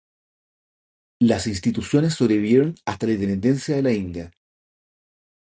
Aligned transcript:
Las 1.21 1.45
instituciones 1.45 2.15
sobrevivieron 2.15 2.73
hasta 2.87 3.05
la 3.05 3.13
independencia 3.13 3.75
de 3.75 3.83
la 3.83 3.91
India. 3.93 4.31